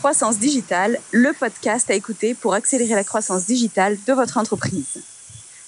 [0.00, 5.02] Croissance digitale, le podcast à écouter pour accélérer la croissance digitale de votre entreprise.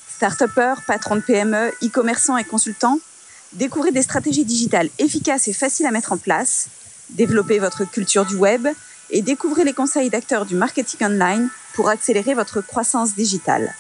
[0.08, 2.98] Start-upper, patron de PME, e-commerçant et consultant,
[3.53, 6.68] découvrez des stratégies digitales efficaces et faciles à mettre en place,
[7.10, 8.67] développez votre culture du web
[9.10, 13.74] et découvrez les conseils d'acteurs du marketing online pour accélérer votre croissance digitale.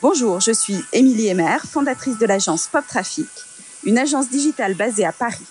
[0.00, 3.26] Bonjour, je suis Émilie Emer, fondatrice de l'agence Pop Traffic,
[3.82, 5.48] une agence digitale basée à Paris.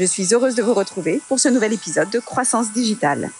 [0.00, 3.30] Je suis heureuse de vous retrouver pour ce nouvel épisode de Croissance Digitale.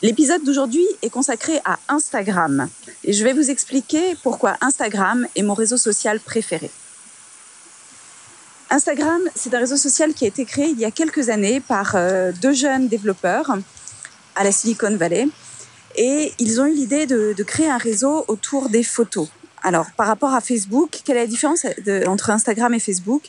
[0.00, 2.68] L'épisode d'aujourd'hui est consacré à Instagram
[3.02, 6.70] et je vais vous expliquer pourquoi Instagram est mon réseau social préféré.
[8.70, 11.96] Instagram, c'est un réseau social qui a été créé il y a quelques années par
[11.96, 13.58] euh, deux jeunes développeurs
[14.36, 15.26] à la Silicon Valley
[15.96, 19.26] et ils ont eu l'idée de, de créer un réseau autour des photos.
[19.62, 21.66] Alors, par rapport à Facebook, quelle est la différence
[22.06, 23.22] entre Instagram et Facebook?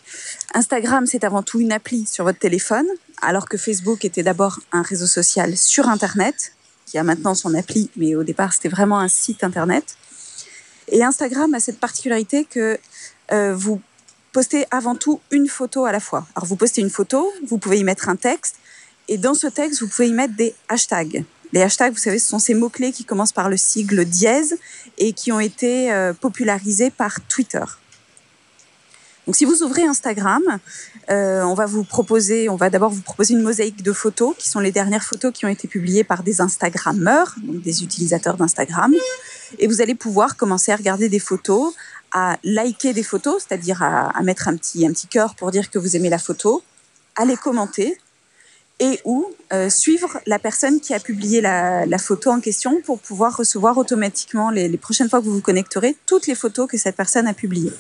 [0.54, 2.86] Instagram, c'est avant tout une appli sur votre téléphone,
[3.22, 6.54] alors que Facebook était d'abord un réseau social sur Internet,
[6.86, 9.96] qui a maintenant son appli, mais au départ, c'était vraiment un site Internet.
[10.88, 12.80] Et Instagram a cette particularité que
[13.32, 13.82] euh, vous
[14.32, 16.28] postez avant tout une photo à la fois.
[16.36, 18.56] Alors, vous postez une photo, vous pouvez y mettre un texte,
[19.08, 21.24] et dans ce texte, vous pouvez y mettre des hashtags.
[21.52, 24.58] Les hashtags, vous savez, ce sont ces mots-clés qui commencent par le sigle dièse
[24.98, 27.64] et qui ont été euh, popularisés par Twitter.
[29.30, 30.42] Donc, si vous ouvrez Instagram,
[31.12, 34.50] euh, on va vous proposer, on va d'abord vous proposer une mosaïque de photos qui
[34.50, 38.92] sont les dernières photos qui ont été publiées par des Instagrammeurs, donc des utilisateurs d'Instagram.
[39.60, 41.76] Et vous allez pouvoir commencer à regarder des photos,
[42.12, 45.78] à liker des photos, c'est-à-dire à, mettre un petit, un petit cœur pour dire que
[45.78, 46.64] vous aimez la photo,
[47.16, 48.00] à les commenter,
[48.80, 53.36] et ou euh, suivre la personne qui a publié la, photo en question pour pouvoir
[53.36, 56.96] recevoir automatiquement les, les, prochaines fois que vous vous connecterez toutes les photos que cette
[56.96, 57.74] personne a publiées.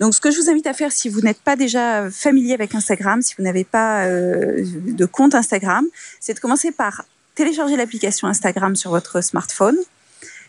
[0.00, 2.74] Donc ce que je vous invite à faire si vous n'êtes pas déjà familier avec
[2.74, 5.86] Instagram, si vous n'avez pas euh, de compte Instagram,
[6.20, 9.76] c'est de commencer par télécharger l'application Instagram sur votre smartphone,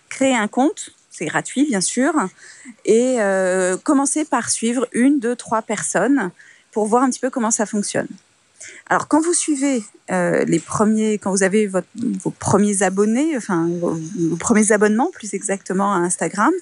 [0.10, 2.14] créer un compte, c'est gratuit bien sûr,
[2.86, 6.32] et euh, commencer par suivre une, deux, trois personnes
[6.72, 8.08] pour voir un petit peu comment ça fonctionne.
[8.90, 13.98] Alors, quand vous suivez euh, les premiers, quand vous avez vos premiers abonnés, enfin vos,
[14.30, 16.54] vos, premiers abonnements plus exactement à Instagram,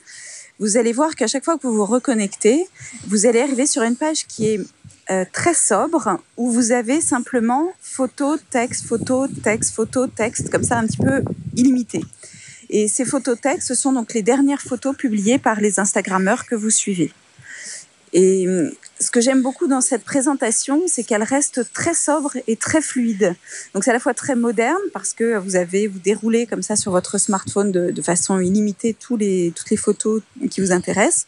[0.59, 2.65] vous allez voir qu'à chaque fois que vous vous reconnectez,
[3.07, 4.61] vous allez arriver sur une page qui est
[5.11, 10.79] euh, très sobre où vous avez simplement photo, texte, photo, texte, photo, texte, comme ça
[10.79, 11.21] un petit peu
[11.55, 12.03] illimité.
[12.69, 16.55] Et ces photos textes, ce sont donc les dernières photos publiées par les Instagrammeurs que
[16.55, 17.13] vous suivez.
[18.17, 18.47] Et
[19.01, 23.35] ce que j'aime beaucoup dans cette présentation, c'est qu'elle reste très sobre et très fluide.
[23.73, 26.77] Donc c'est à la fois très moderne parce que vous avez vous déroulez comme ça
[26.77, 31.27] sur votre smartphone de, façon illimitée toutes les photos qui vous intéressent.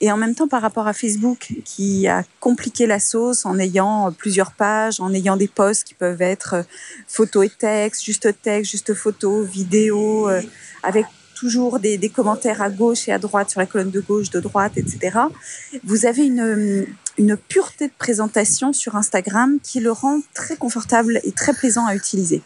[0.00, 4.10] Et en même temps par rapport à Facebook qui a compliqué la sauce en ayant
[4.10, 6.64] plusieurs pages, en ayant des posts qui peuvent être
[7.06, 10.42] photo et texte, juste texte, juste photo, vidéo, euh,
[10.82, 11.06] avec
[11.38, 14.72] toujours des, commentaires à gauche et à droite sur la colonne de gauche, de droite,
[14.76, 15.18] etc.
[15.84, 21.32] Vous avez une, une pureté de présentation sur Instagram qui le rend très confortable et
[21.32, 22.42] très plaisant à utiliser.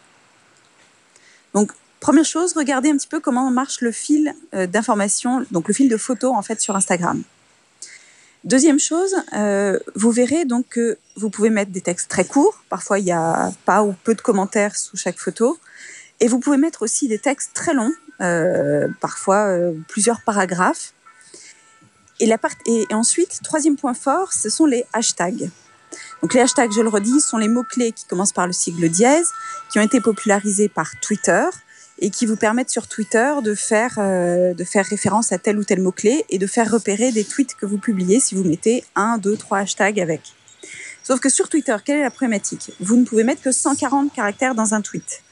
[1.54, 5.74] Donc, première chose, regardez un petit peu comment marche le fil euh, d'information, donc le
[5.74, 7.22] fil de photos en fait sur Instagram.
[8.44, 12.62] Deuxième chose, euh, vous verrez donc que vous pouvez mettre des textes très courts.
[12.68, 15.58] Parfois, il n'y a pas ou peu de commentaires sous chaque photo.
[16.20, 17.92] Et vous pouvez mettre aussi des textes très longs
[19.00, 20.92] parfois euh, plusieurs paragraphes.
[22.20, 22.30] Et
[22.92, 25.50] ensuite, troisième point fort, ce sont les hashtags.
[26.22, 29.28] Donc les hashtags, je le redis, sont les mots-clés qui commencent par le sigle dièse,
[29.70, 31.44] qui ont été popularisés par Twitter
[31.98, 35.64] et qui vous permettent sur Twitter de faire, euh, de faire référence à tel ou
[35.64, 39.18] tel mot-clé et de faire repérer des tweets que vous publiez si vous mettez un,
[39.18, 40.34] deux, trois hashtags avec.
[41.02, 42.72] Sauf que sur Twitter, quelle est la problématique?
[42.78, 45.22] Vous ne pouvez mettre que 140 caractères dans un tweet.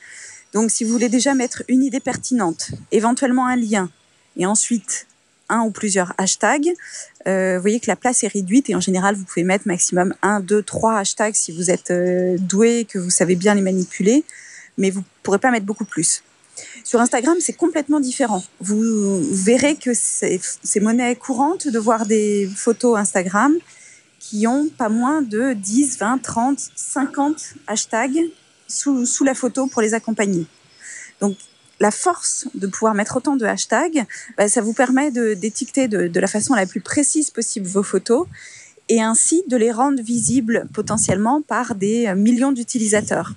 [0.53, 3.91] Donc, si vous voulez déjà mettre une idée pertinente, éventuellement un lien,
[4.37, 5.06] et ensuite
[5.49, 6.72] un ou plusieurs hashtags,
[7.27, 10.15] euh, vous voyez que la place est réduite et en général, vous pouvez mettre maximum
[10.22, 14.25] un, deux, trois hashtags si vous êtes euh, doué, que vous savez bien les manipuler,
[14.79, 16.23] mais vous ne pourrez pas mettre beaucoup plus.
[16.85, 18.43] Sur Instagram, c'est complètement différent.
[18.61, 23.55] Vous verrez que c'est monnaie courante de voir des photos Instagram
[24.19, 28.20] qui ont pas moins de 10, 20, 30, 50 hashtags
[28.70, 30.46] sous, la photo pour les accompagner.
[31.20, 31.37] Donc,
[31.81, 34.05] la force de pouvoir mettre autant de hashtags,
[34.37, 38.26] bah, ça vous permet d'étiqueter de, de, la façon la plus précise possible vos photos
[38.88, 43.34] et ainsi de les rendre visibles potentiellement par des millions d'utilisateurs.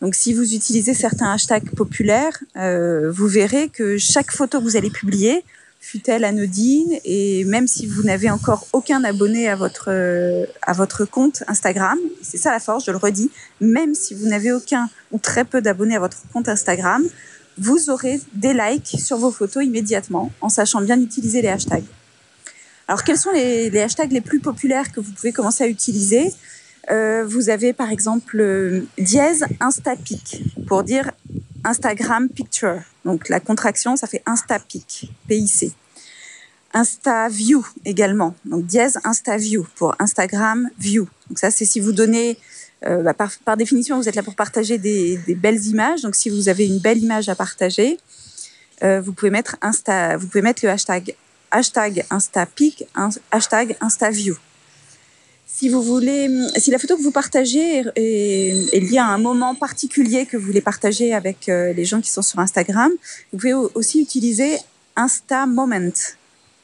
[0.00, 4.76] Donc si vous utilisez certains hashtags populaires, euh, vous verrez que chaque photo que vous
[4.76, 5.44] allez publier
[5.80, 9.88] fut-elle anodine, et même si vous n'avez encore aucun abonné à votre,
[10.62, 13.30] à votre compte Instagram, c'est ça la force, je le redis,
[13.60, 17.02] même si vous n'avez aucun ou très peu d'abonnés à votre compte Instagram,
[17.56, 21.84] vous aurez des likes sur vos photos immédiatement en sachant bien utiliser les hashtags.
[22.86, 26.32] Alors quels sont les, les hashtags les plus populaires que vous pouvez commencer à utiliser?
[26.90, 31.10] Euh, vous avez par exemple euh, dièse Instapic pour dire
[31.64, 32.80] Instagram Picture.
[33.04, 35.72] Donc la contraction, ça fait Instapic, PIC.
[36.74, 38.34] InstaView également.
[38.44, 41.08] Donc dièse InstaView pour Instagram View.
[41.28, 42.38] Donc ça, c'est si vous donnez,
[42.84, 46.02] euh, bah, par, définition, vous êtes là pour partager des, des, belles images.
[46.02, 47.98] Donc si vous avez une belle image à partager,
[48.82, 51.14] euh, vous pouvez mettre Insta, vous pouvez mettre le hashtag
[51.50, 52.86] hashtag InstaPic,
[53.30, 54.36] hashtag InstaView
[55.58, 60.24] si vous voulez, si la photo que vous partagez est, liée à un moment particulier
[60.24, 62.92] que vous voulez partager avec euh, les gens qui sont sur Instagram,
[63.32, 64.56] vous pouvez aussi utiliser
[64.94, 65.90] Insta Moment.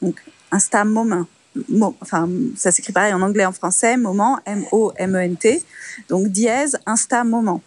[0.01, 1.25] Donc, Insta Moment.
[1.67, 5.61] Mo, enfin, ça s'écrit pareil en anglais, en français, moment, M-O-M-E-N-T.
[6.07, 7.61] Donc, dièse, Insta Moment.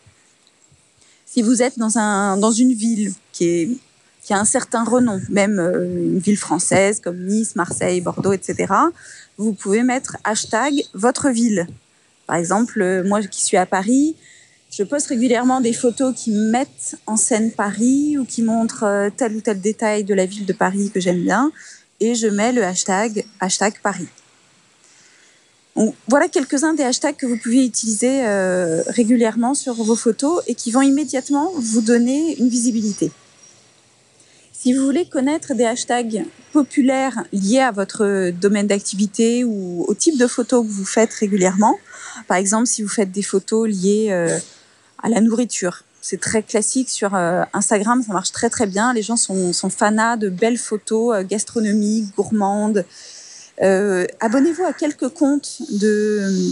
[1.26, 3.68] Si vous êtes dans, un, dans une ville qui, est,
[4.28, 8.66] qui a un certain renom, même euh, une ville française comme Nice, Marseille, Bordeaux, etc.,
[9.38, 11.66] vous pouvez mettre hashtag votre ville.
[12.26, 14.16] Par exemple, euh, moi qui suis à Paris,
[14.70, 19.34] je poste régulièrement des photos qui mettent en scène Paris ou qui montrent euh, tel
[19.34, 21.50] ou tel détail de la ville de Paris que j'aime bien
[21.98, 24.08] et je mets le hashtag hashtag Paris.
[26.06, 28.24] Voilà quelques-uns des hashtags que vous pouvez utiliser
[28.88, 33.12] régulièrement sur vos photos et qui vont immédiatement vous donner une visibilité.
[34.68, 40.18] Si vous voulez connaître des hashtags populaires liés à votre domaine d'activité ou au type
[40.18, 41.78] de photos que vous faites régulièrement,
[42.26, 44.38] par exemple si vous faites des photos liées euh,
[45.02, 48.92] à la nourriture, c'est très classique sur euh, Instagram, ça marche très très bien.
[48.92, 52.84] Les gens sont, sont fanas de belles photos euh, gastronomiques, gourmandes.
[54.20, 55.62] Abonnez-vous à quelques comptes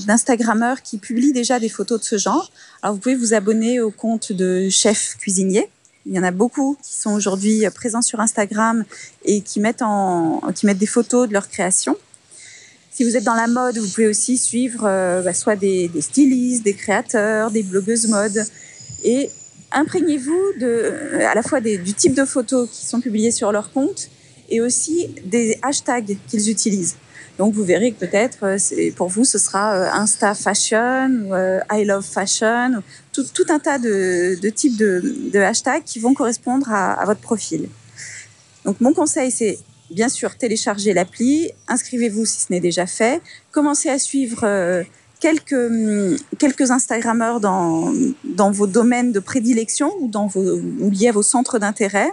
[0.07, 2.51] d'Instagrammeurs qui publient déjà des photos de ce genre.
[2.81, 5.69] Alors vous pouvez vous abonner au compte de chefs cuisiniers
[6.07, 8.85] il y en a beaucoup qui sont aujourd'hui présents sur Instagram
[9.25, 11.97] et qui mettent, en, qui mettent des photos de leur création.
[12.93, 16.01] Si vous êtes dans la mode, vous pouvez aussi suivre euh, bah, soit des, des,
[16.01, 18.45] stylistes, des créateurs, des blogueuses mode.
[19.05, 19.29] Et
[19.73, 23.73] imprégnez-vous de, à la fois des, du type de photos qui sont publiées sur leur
[23.73, 24.09] compte
[24.49, 26.97] et aussi des hashtags qu'ils utilisent.
[27.39, 31.85] Donc vous verrez que peut-être euh, pour vous ce sera euh, Insta Fashion euh, I
[31.85, 32.83] Love Fashion,
[33.13, 37.69] tout, un tas de, types de, hashtags qui vont correspondre à, votre profil.
[38.65, 39.59] Donc mon conseil c'est
[39.91, 43.21] bien sûr télécharger l'appli, inscrivez-vous si ce n'est déjà fait,
[43.53, 44.85] commencez à suivre
[45.21, 47.93] quelques quelques Instagrammeurs dans
[48.25, 52.13] dans vos domaines de prédilection ou dans vos ou liés à vos centres d'intérêt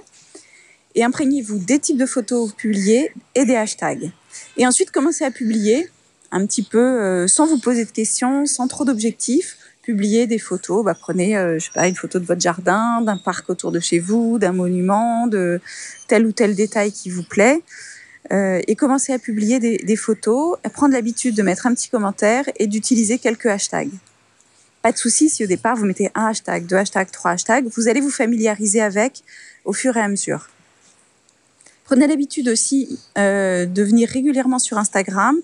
[0.96, 4.12] et imprégnez-vous des types de photos publiées et des hashtags.
[4.58, 5.90] Et ensuite, commencez à publier
[6.32, 9.58] un petit peu euh, sans vous poser de questions, sans trop d'objectifs.
[9.84, 10.84] Publiez des photos.
[10.84, 13.80] Bah, prenez, euh, je sais pas, une photo de votre jardin, d'un parc autour de
[13.80, 15.62] chez vous, d'un monument, de
[16.08, 17.62] tel ou tel détail qui vous plaît.
[18.32, 21.90] Euh, et commencez à publier des, des photos, à prendre l'habitude de mettre un petit
[21.90, 23.92] commentaire et d'utiliser quelques hashtags.
[24.82, 27.88] Pas de souci si au départ vous mettez un hashtag, deux hashtags, trois hashtags, vous
[27.88, 29.24] allez vous familiariser avec
[29.66, 30.50] au fur et à mesure.
[31.94, 35.36] Prenez l'habitude aussi euh, de venir régulièrement sur Instagram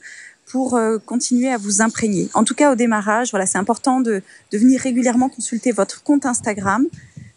[0.47, 2.27] pour euh, continuer à vous imprégner.
[2.33, 6.87] En tout cas, au démarrage, voilà, c'est important de, venir régulièrement consulter votre compte Instagram,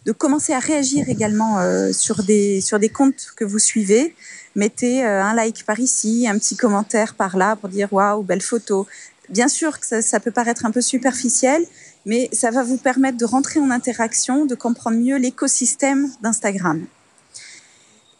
[0.07, 4.15] de commencer à réagir également euh, sur des sur des comptes que vous suivez.
[4.55, 8.87] Mettez un like par ici, un petit commentaire par là pour dire waouh belle photo.
[9.29, 11.63] Bien sûr que ça peut paraître un peu superficiel,
[12.07, 16.87] mais ça va vous permettre de rentrer en interaction, de comprendre mieux l'écosystème d'Instagram.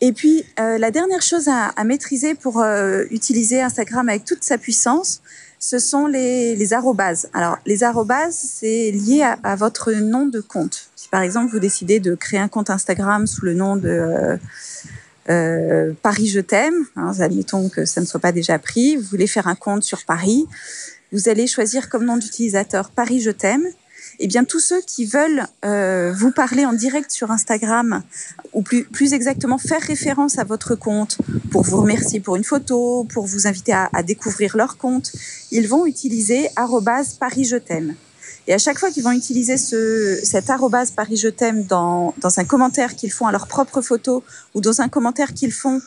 [0.05, 4.57] Et puis, euh, la dernière chose à, maîtriser pour euh, utiliser Instagram avec toute sa
[4.57, 5.21] puissance,
[5.59, 7.29] ce sont les, les arrobases.
[7.33, 10.89] Alors, les arrobases, c'est lié à, votre nom de compte.
[10.97, 14.37] Si par exemple, vous décidez de créer un compte Instagram sous le nom de
[15.29, 19.27] euh Paris Je t'aime, hein, admettons que ça ne soit pas déjà pris, vous voulez
[19.27, 20.45] faire un compte sur Paris,
[21.13, 23.65] vous allez choisir comme nom d'utilisateur Paris Je t'aime
[24.19, 28.03] eh bien tous ceux qui veulent euh, vous parler en direct sur Instagram
[28.53, 31.17] ou plus, plus exactement faire référence à votre compte
[31.51, 35.11] pour vous remercier pour une photo, pour vous inviter à, à découvrir leur compte,
[35.51, 36.49] ils vont utiliser
[37.19, 37.95] Paris je t'aime.
[38.47, 42.39] Et à chaque fois qu'ils vont utiliser ce, cet arrobase Paris je t'aime dans, dans
[42.39, 45.81] un commentaire qu'ils font à leur propre photo ou dans un commentaire qu'ils font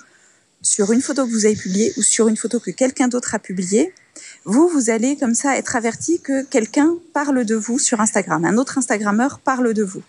[0.62, 3.38] sur une photo que vous avez publiée ou sur une photo que quelqu'un d'autre a
[3.38, 3.92] publiée,
[4.44, 8.58] vous, vous allez comme ça être averti que quelqu'un parle de vous sur Instagram, un
[8.58, 10.02] autre Instagrammeur parle de vous.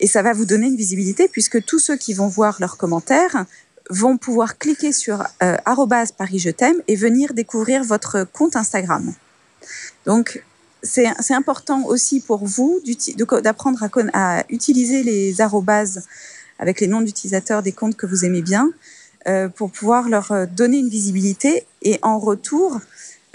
[0.00, 3.46] Et ça va vous donner une visibilité puisque tous ceux qui vont voir leurs commentaires
[3.90, 5.56] vont pouvoir cliquer sur euh,
[6.16, 9.12] Paris je t'aime et venir découvrir votre compte Instagram.
[10.06, 10.42] Donc,
[10.82, 12.80] c'est important aussi pour vous
[13.42, 16.06] d'apprendre à, utiliser les arrobases
[16.58, 18.70] avec les noms d'utilisateurs des comptes que vous aimez bien
[19.26, 21.66] euh, pour pouvoir leur euh, donner une visibilité.
[21.82, 22.80] Et en retour,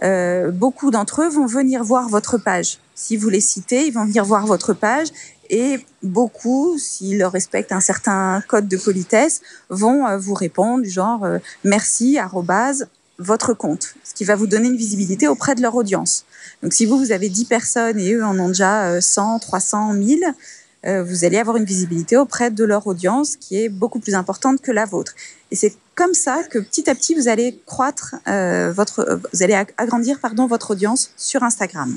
[0.03, 2.79] euh, beaucoup d'entre eux vont venir voir votre page.
[2.95, 5.07] Si vous les citez, ils vont venir voir votre page
[5.49, 11.25] et beaucoup, s'ils respectent un certain code de politesse, vont euh, vous répondre du genre
[11.25, 12.87] euh, merci, arrobase,
[13.17, 16.25] votre compte, ce qui va vous donner une visibilité auprès de leur audience.
[16.63, 20.23] Donc si vous, vous avez 10 personnes et eux en ont déjà 100, 300, 1000,
[20.83, 24.71] vous allez avoir une visibilité auprès de leur audience qui est beaucoup plus importante que
[24.71, 25.13] la vôtre.
[25.51, 29.43] Et c'est comme ça que petit à petit, vous allez croître euh, votre, euh, vous
[29.43, 31.93] allez agrandir pardon, votre audience sur Instagram.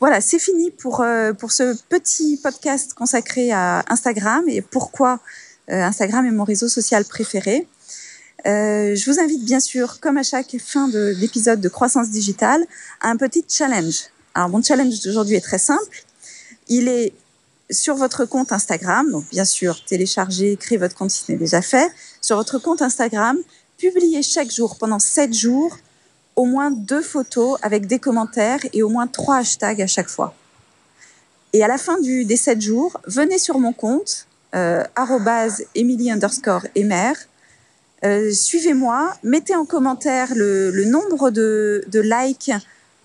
[0.00, 5.20] Voilà, c'est fini pour, euh, pour ce petit podcast consacré à Instagram et pourquoi
[5.68, 7.68] Instagram est mon réseau social préféré.
[8.44, 11.14] je vous invite bien sûr, comme à chaque fin de,
[11.54, 12.66] de Croissance Digitale,
[13.00, 14.10] à un petit challenge.
[14.34, 16.04] Alors mon challenge d'aujourd'hui est très simple.
[16.70, 17.12] Il est
[17.68, 21.60] sur votre compte Instagram, donc bien sûr, téléchargez, créez votre compte si ce n'est déjà
[21.60, 21.90] fait.
[22.20, 23.36] Sur votre compte Instagram,
[23.76, 25.76] publiez chaque jour, pendant 7 jours,
[26.36, 30.34] au moins deux photos avec des commentaires et au moins trois hashtags à chaque fois.
[31.52, 34.84] Et à la fin des 7 jours, venez sur mon compte, euh,
[35.74, 36.66] Emily underscore.
[38.04, 42.52] Euh, suivez-moi, mettez en commentaire le, nombre de likes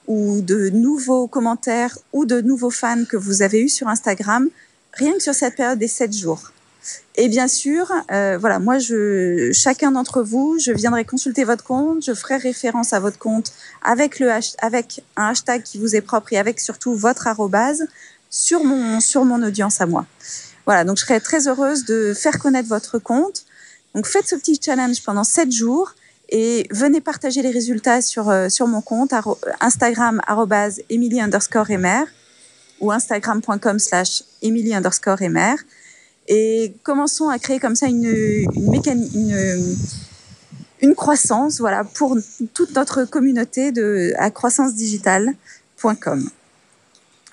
[0.07, 4.49] ou de nouveaux commentaires ou de nouveaux fans que vous avez eus sur Instagram,
[4.93, 6.51] rien que sur cette période des 7 jours.
[7.15, 12.05] Et bien sûr, euh, voilà, moi, je, chacun d'entre vous, je viendrai consulter votre compte,
[12.05, 16.33] je ferai référence à votre compte avec, le, avec un hashtag qui vous est propre
[16.33, 17.87] et avec surtout votre arrobase
[18.29, 20.05] sur mon, sur mon audience à moi.
[20.65, 23.45] Voilà, donc je serai très heureuse de faire connaître votre compte.
[23.93, 25.95] Donc faites ce petit challenge pendant 7 jours
[26.29, 29.13] et venez partager les résultats sur, euh, sur mon compte
[29.61, 30.21] Instagram
[30.89, 31.67] Emily underscore
[32.81, 35.19] ou instagram.com slash Emily underscore
[36.27, 38.45] et commençons à créer comme ça une,
[40.81, 42.17] une croissance voilà, pour
[42.53, 46.29] toute notre communauté de, à croissancedigitale.com.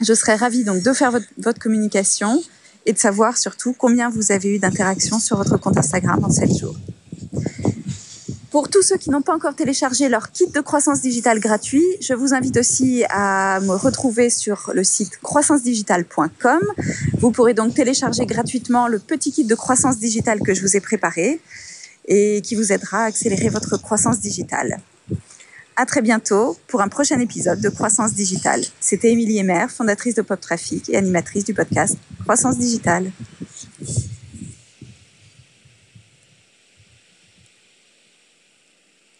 [0.00, 2.42] Je serais ravie donc de faire votre, votre, communication
[2.86, 6.54] et de savoir surtout combien vous avez eu d'interactions sur votre compte Instagram en 7
[6.56, 6.76] jours.
[8.52, 12.12] Pour tous ceux qui n'ont pas encore téléchargé leur kit de croissance digitale gratuit, je
[12.12, 16.60] vous invite aussi à me retrouver sur le site croissancedigitale.com.
[17.18, 20.80] Vous pourrez donc télécharger gratuitement le petit kit de croissance digitale que je vous ai
[20.80, 21.40] préparé
[22.06, 24.80] et qui vous aidera à accélérer votre croissance digitale.
[25.76, 28.62] À très bientôt pour un prochain épisode de Croissance Digitale.
[28.78, 33.10] C'était Émilie Emer, fondatrice de Pop Traffic et animatrice du podcast Croissance Digitale.